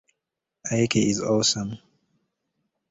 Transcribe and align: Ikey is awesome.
Ikey 0.71 1.11
is 1.11 1.21
awesome. 1.21 1.77